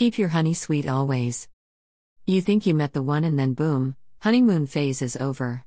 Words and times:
Keep 0.00 0.16
your 0.16 0.30
honey 0.30 0.54
sweet 0.54 0.88
always. 0.88 1.46
You 2.24 2.40
think 2.40 2.64
you 2.64 2.72
met 2.72 2.94
the 2.94 3.02
one 3.02 3.22
and 3.22 3.38
then 3.38 3.52
boom, 3.52 3.96
honeymoon 4.20 4.66
phase 4.66 5.02
is 5.02 5.14
over. 5.18 5.66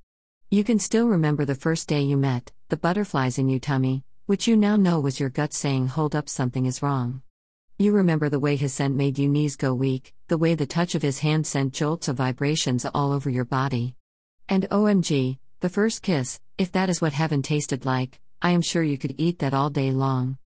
You 0.49 0.63
can 0.63 0.79
still 0.79 1.07
remember 1.07 1.45
the 1.45 1.53
first 1.53 1.87
day 1.87 2.01
you 2.01 2.17
met, 2.17 2.51
the 2.69 2.75
butterflies 2.75 3.37
in 3.37 3.47
your 3.47 3.59
tummy, 3.59 4.03
which 4.25 4.47
you 4.47 4.57
now 4.57 4.75
know 4.75 4.99
was 4.99 5.19
your 5.19 5.29
gut 5.29 5.53
saying, 5.53 5.89
Hold 5.89 6.15
up, 6.15 6.27
something 6.27 6.65
is 6.65 6.81
wrong. 6.81 7.21
You 7.77 7.91
remember 7.91 8.27
the 8.27 8.39
way 8.39 8.55
his 8.55 8.73
scent 8.73 8.95
made 8.95 9.19
you 9.19 9.29
knees 9.29 9.55
go 9.55 9.71
weak, 9.75 10.15
the 10.29 10.39
way 10.39 10.55
the 10.55 10.65
touch 10.65 10.95
of 10.95 11.03
his 11.03 11.19
hand 11.19 11.45
sent 11.45 11.75
jolts 11.75 12.07
of 12.07 12.15
vibrations 12.15 12.87
all 12.91 13.11
over 13.11 13.29
your 13.29 13.45
body. 13.45 13.93
And 14.49 14.67
OMG, 14.71 15.37
the 15.59 15.69
first 15.69 16.01
kiss, 16.01 16.39
if 16.57 16.71
that 16.71 16.89
is 16.89 17.03
what 17.03 17.13
heaven 17.13 17.43
tasted 17.43 17.85
like, 17.85 18.19
I 18.41 18.49
am 18.49 18.63
sure 18.63 18.81
you 18.81 18.97
could 18.97 19.13
eat 19.19 19.37
that 19.37 19.53
all 19.53 19.69
day 19.69 19.91
long. 19.91 20.39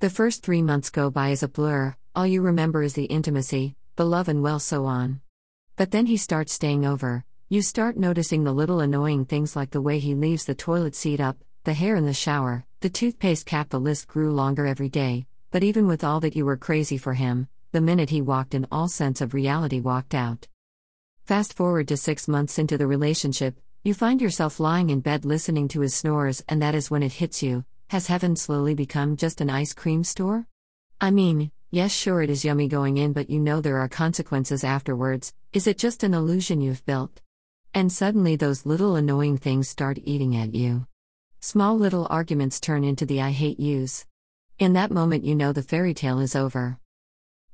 The 0.00 0.10
first 0.10 0.42
three 0.42 0.60
months 0.60 0.90
go 0.90 1.08
by 1.08 1.30
as 1.30 1.42
a 1.42 1.48
blur, 1.48 1.96
all 2.16 2.26
you 2.26 2.40
remember 2.40 2.82
is 2.82 2.94
the 2.94 3.04
intimacy, 3.04 3.76
the 3.96 4.04
love, 4.06 4.28
and 4.28 4.42
well, 4.42 4.58
so 4.58 4.86
on. 4.86 5.20
But 5.76 5.90
then 5.90 6.06
he 6.06 6.16
starts 6.16 6.54
staying 6.54 6.86
over, 6.86 7.24
you 7.50 7.60
start 7.60 7.98
noticing 7.98 8.42
the 8.42 8.54
little 8.54 8.80
annoying 8.80 9.26
things 9.26 9.54
like 9.54 9.70
the 9.70 9.82
way 9.82 9.98
he 9.98 10.14
leaves 10.14 10.46
the 10.46 10.54
toilet 10.54 10.94
seat 10.94 11.20
up, 11.20 11.36
the 11.64 11.74
hair 11.74 11.94
in 11.94 12.06
the 12.06 12.14
shower, 12.14 12.64
the 12.80 12.88
toothpaste 12.88 13.44
cap, 13.44 13.68
the 13.68 13.78
list 13.78 14.08
grew 14.08 14.32
longer 14.32 14.66
every 14.66 14.88
day, 14.88 15.26
but 15.50 15.62
even 15.62 15.86
with 15.86 16.02
all 16.02 16.18
that 16.20 16.34
you 16.34 16.46
were 16.46 16.56
crazy 16.56 16.96
for 16.96 17.12
him, 17.12 17.48
the 17.72 17.82
minute 17.82 18.08
he 18.08 18.22
walked 18.22 18.54
in, 18.54 18.66
all 18.72 18.88
sense 18.88 19.20
of 19.20 19.34
reality 19.34 19.78
walked 19.78 20.14
out. 20.14 20.48
Fast 21.26 21.52
forward 21.52 21.86
to 21.88 21.98
six 21.98 22.26
months 22.26 22.58
into 22.58 22.78
the 22.78 22.86
relationship, 22.86 23.60
you 23.84 23.92
find 23.92 24.22
yourself 24.22 24.58
lying 24.58 24.88
in 24.88 25.00
bed 25.00 25.26
listening 25.26 25.68
to 25.68 25.80
his 25.80 25.94
snores, 25.94 26.42
and 26.48 26.62
that 26.62 26.74
is 26.74 26.90
when 26.90 27.02
it 27.02 27.12
hits 27.12 27.42
you 27.42 27.64
has 27.90 28.08
heaven 28.08 28.34
slowly 28.34 28.74
become 28.74 29.16
just 29.16 29.40
an 29.40 29.48
ice 29.48 29.72
cream 29.72 30.02
store? 30.02 30.46
I 31.00 31.12
mean, 31.12 31.52
yes, 31.76 31.92
sure, 31.92 32.22
it 32.22 32.30
is 32.30 32.42
yummy 32.42 32.68
going 32.68 32.96
in, 32.96 33.12
but 33.12 33.28
you 33.28 33.38
know 33.38 33.60
there 33.60 33.76
are 33.76 33.86
consequences 33.86 34.64
afterwards. 34.64 35.34
Is 35.52 35.66
it 35.66 35.76
just 35.76 36.02
an 36.02 36.14
illusion 36.14 36.62
you've 36.62 36.86
built? 36.86 37.20
And 37.74 37.92
suddenly 37.92 38.34
those 38.34 38.64
little 38.64 38.96
annoying 38.96 39.36
things 39.36 39.68
start 39.68 39.98
eating 40.02 40.34
at 40.34 40.54
you. 40.54 40.86
Small 41.40 41.76
little 41.76 42.06
arguments 42.08 42.60
turn 42.60 42.82
into 42.82 43.04
the 43.04 43.20
I 43.20 43.30
hate 43.30 43.60
yous. 43.60 44.06
In 44.58 44.72
that 44.72 44.90
moment, 44.90 45.24
you 45.24 45.34
know 45.34 45.52
the 45.52 45.62
fairy 45.62 45.92
tale 45.92 46.18
is 46.18 46.34
over. 46.34 46.78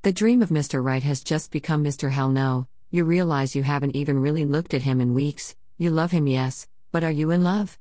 The 0.03 0.13
dream 0.13 0.41
of 0.41 0.51
Mr. 0.51 0.81
Right 0.85 1.03
has 1.03 1.25
just 1.25 1.51
become 1.51 1.83
Mr. 1.83 2.13
Hell 2.13 2.29
No. 2.29 2.69
You 2.93 3.03
realize 3.03 3.57
you 3.57 3.65
haven't 3.65 3.97
even 3.97 4.21
really 4.21 4.45
looked 4.45 4.73
at 4.73 4.83
him 4.83 5.01
in 5.01 5.15
weeks. 5.15 5.57
You 5.79 5.91
love 5.91 6.13
him, 6.13 6.29
yes, 6.29 6.69
but 6.93 7.03
are 7.03 7.11
you 7.11 7.33
in 7.33 7.43
love? 7.43 7.77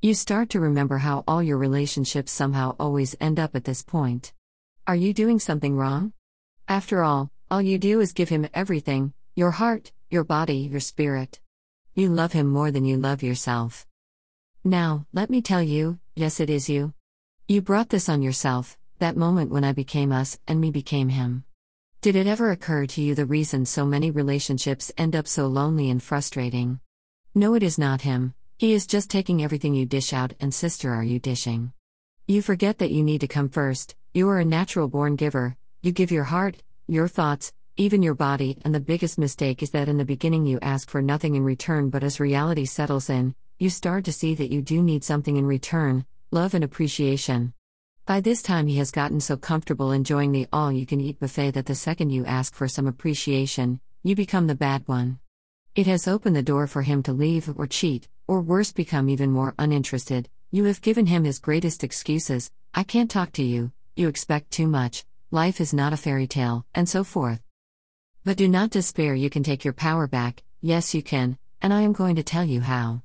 You 0.00 0.14
start 0.14 0.48
to 0.50 0.60
remember 0.60 0.96
how 0.96 1.22
all 1.28 1.42
your 1.42 1.58
relationships 1.58 2.32
somehow 2.32 2.76
always 2.80 3.14
end 3.20 3.38
up 3.38 3.54
at 3.54 3.64
this 3.64 3.82
point. 3.82 4.32
Are 4.84 4.96
you 4.96 5.14
doing 5.14 5.38
something 5.38 5.76
wrong? 5.76 6.12
After 6.66 7.04
all, 7.04 7.30
all 7.48 7.62
you 7.62 7.78
do 7.78 8.00
is 8.00 8.12
give 8.12 8.30
him 8.30 8.48
everything 8.52 9.12
your 9.36 9.52
heart, 9.52 9.92
your 10.10 10.24
body, 10.24 10.56
your 10.56 10.80
spirit. 10.80 11.38
You 11.94 12.08
love 12.08 12.32
him 12.32 12.48
more 12.48 12.72
than 12.72 12.84
you 12.84 12.96
love 12.96 13.22
yourself. 13.22 13.86
Now, 14.64 15.06
let 15.12 15.30
me 15.30 15.40
tell 15.40 15.62
you 15.62 16.00
yes, 16.16 16.40
it 16.40 16.50
is 16.50 16.68
you. 16.68 16.94
You 17.46 17.62
brought 17.62 17.90
this 17.90 18.08
on 18.08 18.22
yourself, 18.22 18.76
that 18.98 19.16
moment 19.16 19.52
when 19.52 19.62
I 19.62 19.72
became 19.72 20.10
us 20.10 20.40
and 20.48 20.60
me 20.60 20.72
became 20.72 21.10
him. 21.10 21.44
Did 22.00 22.16
it 22.16 22.26
ever 22.26 22.50
occur 22.50 22.86
to 22.86 23.00
you 23.00 23.14
the 23.14 23.24
reason 23.24 23.64
so 23.64 23.86
many 23.86 24.10
relationships 24.10 24.90
end 24.98 25.14
up 25.14 25.28
so 25.28 25.46
lonely 25.46 25.90
and 25.90 26.02
frustrating? 26.02 26.80
No, 27.36 27.54
it 27.54 27.62
is 27.62 27.78
not 27.78 28.00
him, 28.00 28.34
he 28.58 28.72
is 28.72 28.88
just 28.88 29.10
taking 29.10 29.44
everything 29.44 29.76
you 29.76 29.86
dish 29.86 30.12
out, 30.12 30.32
and 30.40 30.52
sister, 30.52 30.92
are 30.92 31.04
you 31.04 31.20
dishing? 31.20 31.72
You 32.26 32.42
forget 32.42 32.78
that 32.78 32.90
you 32.90 33.04
need 33.04 33.20
to 33.20 33.28
come 33.28 33.48
first, 33.48 33.94
you 34.14 34.28
are 34.28 34.40
a 34.40 34.44
natural 34.44 34.88
born 34.88 35.16
giver, 35.16 35.56
you 35.80 35.90
give 35.90 36.12
your 36.12 36.24
heart, 36.24 36.62
your 36.86 37.08
thoughts, 37.08 37.50
even 37.78 38.02
your 38.02 38.14
body, 38.14 38.58
and 38.62 38.74
the 38.74 38.80
biggest 38.80 39.18
mistake 39.18 39.62
is 39.62 39.70
that 39.70 39.88
in 39.88 39.96
the 39.96 40.04
beginning 40.04 40.44
you 40.44 40.58
ask 40.60 40.90
for 40.90 41.00
nothing 41.00 41.34
in 41.34 41.42
return, 41.42 41.88
but 41.88 42.04
as 42.04 42.20
reality 42.20 42.66
settles 42.66 43.08
in, 43.08 43.34
you 43.58 43.70
start 43.70 44.04
to 44.04 44.12
see 44.12 44.34
that 44.34 44.50
you 44.50 44.60
do 44.60 44.82
need 44.82 45.02
something 45.02 45.38
in 45.38 45.46
return, 45.46 46.04
love, 46.30 46.52
and 46.52 46.62
appreciation. 46.62 47.54
By 48.04 48.20
this 48.20 48.42
time, 48.42 48.66
he 48.66 48.76
has 48.76 48.90
gotten 48.90 49.18
so 49.18 49.38
comfortable 49.38 49.92
enjoying 49.92 50.32
the 50.32 50.46
all 50.52 50.70
you 50.70 50.84
can 50.84 51.00
eat 51.00 51.18
buffet 51.18 51.52
that 51.52 51.64
the 51.64 51.74
second 51.74 52.10
you 52.10 52.26
ask 52.26 52.54
for 52.54 52.68
some 52.68 52.86
appreciation, 52.86 53.80
you 54.02 54.14
become 54.14 54.46
the 54.46 54.54
bad 54.54 54.86
one. 54.86 55.20
It 55.74 55.86
has 55.86 56.06
opened 56.06 56.36
the 56.36 56.42
door 56.42 56.66
for 56.66 56.82
him 56.82 57.02
to 57.04 57.14
leave 57.14 57.48
or 57.58 57.66
cheat, 57.66 58.08
or 58.28 58.42
worse, 58.42 58.72
become 58.72 59.08
even 59.08 59.30
more 59.30 59.54
uninterested. 59.58 60.28
You 60.50 60.64
have 60.64 60.82
given 60.82 61.06
him 61.06 61.24
his 61.24 61.38
greatest 61.38 61.82
excuses 61.82 62.50
I 62.74 62.82
can't 62.82 63.10
talk 63.10 63.32
to 63.32 63.42
you, 63.42 63.72
you 63.94 64.08
expect 64.08 64.50
too 64.50 64.66
much, 64.66 65.04
life 65.30 65.60
is 65.60 65.74
not 65.74 65.92
a 65.92 65.96
fairy 65.96 66.26
tale, 66.26 66.64
and 66.74 66.88
so 66.88 67.04
forth. 67.04 67.40
But 68.24 68.36
do 68.36 68.48
not 68.48 68.70
despair, 68.70 69.14
you 69.14 69.28
can 69.28 69.42
take 69.42 69.64
your 69.64 69.74
power 69.74 70.06
back, 70.06 70.42
yes, 70.60 70.94
you 70.94 71.02
can, 71.02 71.38
and 71.60 71.72
I 71.72 71.82
am 71.82 71.92
going 71.92 72.16
to 72.16 72.22
tell 72.22 72.44
you 72.44 72.60
how. 72.60 73.02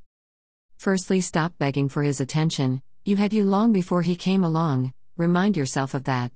Firstly, 0.78 1.22
stop 1.22 1.54
begging 1.58 1.90
for 1.90 2.04
his 2.04 2.22
attention, 2.22 2.82
you 3.04 3.16
had 3.16 3.34
you 3.34 3.44
long 3.44 3.74
before 3.74 4.02
he 4.02 4.16
came 4.16 4.44
along, 4.44 4.94
remind 5.18 5.58
yourself 5.58 5.94
of 5.94 6.04
that. 6.06 6.32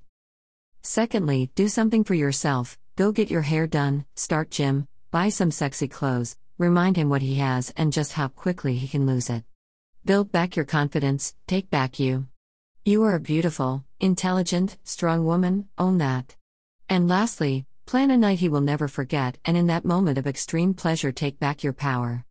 Secondly, 0.82 1.52
do 1.56 1.68
something 1.68 2.04
for 2.04 2.16
yourself, 2.16 2.78
go 2.96 3.12
get 3.12 3.30
your 3.30 3.44
hair 3.44 3.68
done, 3.68 4.06
start 4.16 4.50
gym, 4.50 4.88
buy 5.12 5.30
some 5.30 5.52
sexy 5.52 5.88
clothes, 5.88 6.38
remind 6.58 6.96
him 6.96 7.10
what 7.10 7.22
he 7.22 7.36
has 7.36 7.72
and 7.78 7.94
just 7.94 8.14
how 8.14 8.28
quickly 8.28 8.76
he 8.76 8.88
can 8.88 9.06
lose 9.06 9.30
it. 9.30 9.44
Build 10.04 10.32
back 10.32 10.56
your 10.56 10.66
confidence, 10.66 11.36
take 11.48 11.70
back 11.70 12.00
you. 12.00 12.28
You 12.84 13.04
are 13.04 13.20
beautiful, 13.20 13.84
intelligent, 14.02 14.78
strong 14.84 15.26
woman, 15.26 15.70
own 15.78 16.00
that. 16.00 16.36
And 16.90 17.08
lastly, 17.08 17.66
plan 17.86 18.12
a 18.12 18.18
night 18.18 18.40
he 18.40 18.50
will 18.50 18.62
never 18.62 18.88
forget, 18.88 19.38
and 19.46 19.56
in 19.56 19.68
that 19.68 19.86
moment 19.86 20.18
of 20.18 20.28
extreme 20.28 20.74
pleasure, 20.74 21.12
take 21.12 21.40
back 21.40 21.64
your 21.64 21.74
power. 21.74 22.20